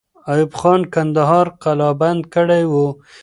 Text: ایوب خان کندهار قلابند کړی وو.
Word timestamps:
ایوب 0.31 0.51
خان 0.59 0.81
کندهار 0.93 1.47
قلابند 1.63 2.21
کړی 2.33 2.63
وو. 2.71 2.87